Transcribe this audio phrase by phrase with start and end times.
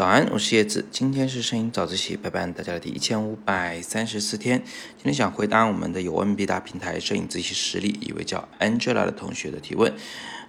[0.00, 4.62] 早安，我是叶子，今天是摄影早自习陪伴大家的第一千五百三十四天。
[4.96, 9.92] 今天想回答我们的有问必答平台摄影自习室里一位叫 Angela 的同学的提问。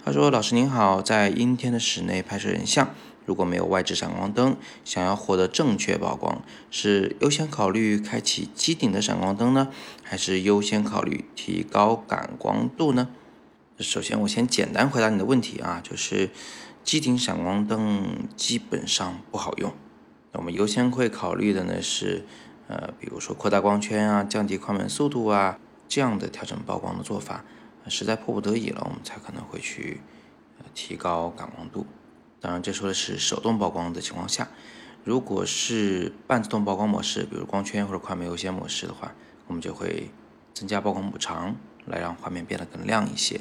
[0.02, 2.94] 他说：“老师您好，在阴天的室内拍摄人像，
[3.26, 4.56] 如果没有外置闪光灯，
[4.86, 6.40] 想要获得正确曝光，
[6.70, 9.68] 是优先考虑开启机顶的闪光灯呢，
[10.02, 13.10] 还是优先考虑提高感光度呢？”
[13.78, 16.30] 首先，我先简单回答你的问题啊，就是
[16.84, 19.72] 机顶闪光灯基本上不好用。
[20.32, 22.24] 那我们优先会考虑的呢是，
[22.68, 27.44] 呃，比如说扩大光圈啊，降低快门速度啊，这样的调整曝光的做法，
[27.88, 30.00] 实在迫不得已了，我们才可能会去
[30.74, 31.86] 提高感光度。
[32.40, 34.48] 当然，这说的是手动曝光的情况下，
[35.04, 39.14] 如果是半自动曝光模式，比如光圈或者快门优先模式的话，
[39.46, 40.10] 我们就会
[40.52, 41.54] 增加曝光补偿，
[41.86, 43.40] 来让画面变得更亮一些。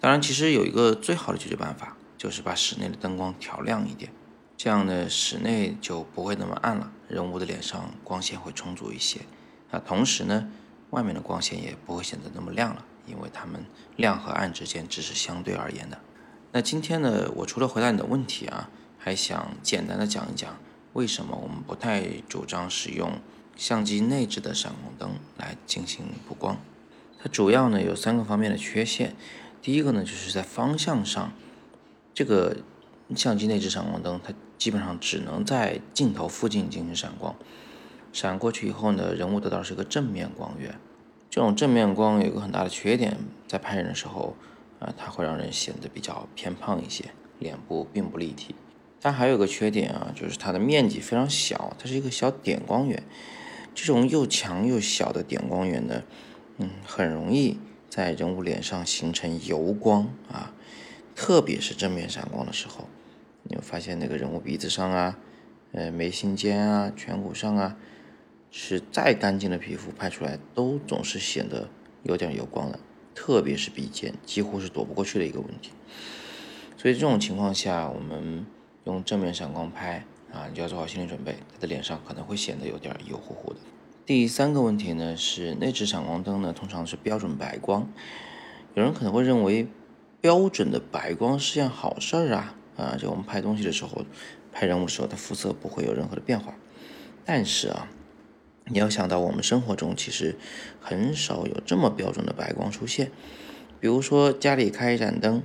[0.00, 4.12] 当然，其实有一个最好的解决办法，就是把室内的灯光调亮一点，
[4.56, 9.20] 这样呢，室内就不会那么暗了，人物的脸上光线会充足一些。
[9.70, 10.48] 那同时呢，
[10.90, 13.64] 外面的光线也不会显得那么亮了，因为它们
[13.96, 15.98] 亮和暗之间只是相对而言的。
[16.50, 20.58] 那今天呢，我除了回答你的问题啊，还想简单的讲一讲
[20.94, 23.20] 为什么我们不太主张使用
[23.56, 26.56] 相机内置的闪光灯来进行补光。
[27.20, 29.14] 它主要呢有三个方面的缺陷。
[29.60, 31.32] 第一个呢，就是在方向上，
[32.18, 32.56] 这个
[33.14, 37.36] 相机内置闪光灯，它基本上只能在镜头附近进行闪光，
[38.12, 40.80] 闪过去以后呢，人物得到是个正面光源。
[41.30, 44.34] 这种正面光有一个很大的缺点，在拍人的时候，
[44.80, 47.04] 啊，它会让人显得比较偏胖一些，
[47.38, 48.56] 脸部并不立体。
[49.00, 53.00] 但还有个缺点啊，就是它的面积非常小，它是一个小点光源。
[53.76, 56.02] 这种又强又小的点光源呢，
[56.56, 57.60] 嗯，很容易。
[57.88, 60.52] 在人物脸上形成油光啊，
[61.18, 62.88] 特别是正面闪光的时候，
[63.42, 65.18] 你会发现那个人物鼻子上啊，
[65.72, 67.76] 呃眉心间啊、颧骨上啊，
[68.52, 71.68] 是再干净的皮肤拍出来都总是显得
[72.04, 72.78] 有点油光的，
[73.16, 75.72] 特别是鼻尖，几乎是躲不过去的一个问题。
[76.76, 78.46] 所以这种情况下，我们
[78.84, 83.58] 用正面闪光拍啊，你就要做好心理准备，他的脸上可能会显得有点油乎乎的。
[84.06, 87.88] 第三个问题呢是内置闪光灯呢通常是标准白光，
[88.74, 89.66] 有人可能会认为
[90.20, 94.04] 标准的白光是件好事儿啊啊，就我们拍东西的时候，
[94.52, 96.54] 拍人物的时候，它肤色不会有任何的变化。
[97.24, 97.88] 但是啊，
[98.66, 100.36] 你要想到我们生活中其实
[100.80, 103.10] 很少有这么标准的白光出现，
[103.80, 105.42] 比如说家里开一盏灯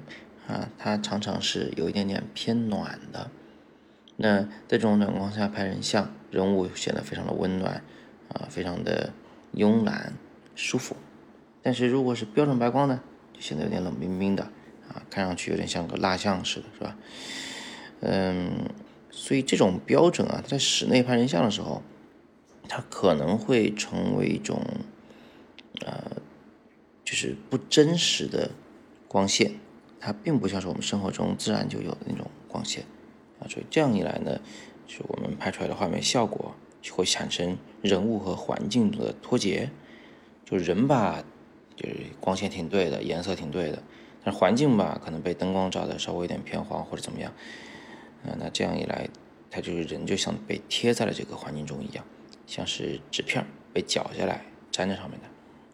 [0.47, 3.29] 啊，它常常是有一点点偏暖的，
[4.17, 7.83] 那在这种暖光下拍人像，人物显得非常的温暖。
[8.29, 9.13] 啊，非常的
[9.53, 10.13] 慵懒
[10.55, 10.95] 舒服，
[11.61, 12.99] 但是如果是标准白光呢，
[13.31, 14.47] 就显得有点冷冰冰的
[14.93, 16.97] 啊，看上去有点像个蜡像似的，是吧？
[18.01, 18.69] 嗯，
[19.09, 21.81] 所以这种标准啊，在室内拍人像的时候，
[22.67, 24.61] 它可能会成为一种
[25.85, 26.17] 呃，
[27.03, 28.51] 就是不真实的
[29.07, 29.51] 光线，
[29.99, 32.83] 它并不像是我们生活中自然就有的那种光线
[33.39, 34.39] 啊，所以这样一来呢，
[34.85, 36.55] 就是我们拍出来的画面效果。
[36.83, 39.69] 就会产生人物和环境的脱节，
[40.43, 41.23] 就人吧，
[41.77, 43.81] 就是光线挺对的，颜色挺对的，
[44.23, 47.31] 但环境吧，可能被灯光照的稍微有点偏黄或者怎么样，
[48.23, 49.07] 嗯，那这样一来，
[49.49, 52.05] 他就是人就像被贴在了这个环境中一样，
[52.47, 55.25] 像是纸片被绞下来粘在上面的，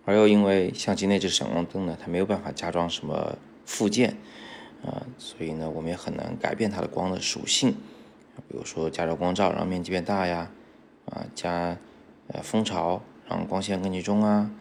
[0.06, 4.18] 而又因为相机内置闪光灯呢，它没有办法加装什么附件，
[4.84, 7.72] 啊，所以呢，我们也很难改变它的光的属性，
[8.48, 10.52] 比如说加热光罩让面积变大呀。
[11.06, 11.76] 啊，加
[12.28, 14.52] 呃蜂巢让光线更集中啊，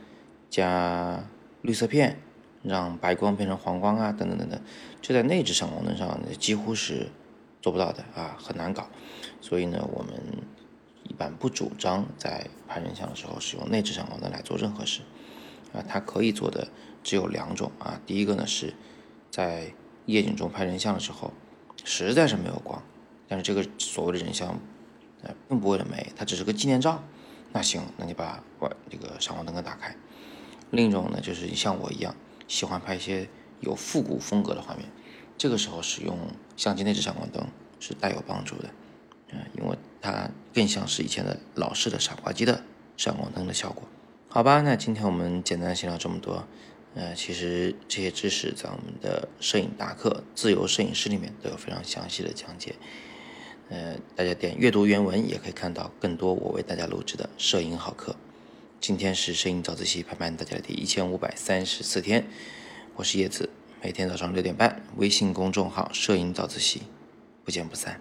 [0.49, 1.23] 加
[1.61, 2.17] 绿色片
[2.63, 4.61] 让白光变成黄光啊，等等等等，
[5.01, 7.09] 这在内置闪光灯上几乎是
[7.61, 8.89] 做不到的啊，很难搞。
[9.41, 10.15] 所以呢，我们
[11.05, 15.01] 一般不主张在拍人像的时候使用内置闪光灯来做任何事。
[15.73, 16.69] 啊，它可以做的
[17.03, 18.75] 只有两种啊，第一个呢是
[19.31, 19.73] 在
[20.07, 21.33] 夜景中拍人像的时候，
[21.85, 22.83] 实在是没有光，
[23.29, 24.59] 但是这个所谓的人像。
[25.21, 27.03] 呃，并不为了美，它只是个纪念照。
[27.53, 29.93] 那行，那你把我这个闪光灯给打开。
[30.71, 32.15] 另一种呢，就是像我一样
[32.49, 33.29] 喜欢拍一些
[33.61, 34.85] 有复古风格的画面，
[35.37, 36.19] 这个时候使用
[36.57, 37.47] 相机内置闪光灯
[37.79, 38.69] 是带有帮助的。
[39.31, 42.65] 嗯，因为它更像是以前的老式的傻瓜机的
[42.97, 43.85] 闪光灯的效果。
[44.29, 46.45] 好吧，那今天我们简单先聊这么多。
[46.95, 52.75] 呃，其实这些知识在我们的摄影大课《自由摄影师》里面都有非常详细的讲解。
[53.69, 58.17] 呃，大家点阅读原文也可以看到更多我为大家录制的摄影好课。
[58.81, 62.25] 今天是摄影早自习陪伴大家的第一千五百三十四天，
[62.95, 63.51] 我是叶子，
[63.83, 66.83] 每天早上六点半，微信公众号“摄影早自习”，
[67.45, 68.01] 不见不散。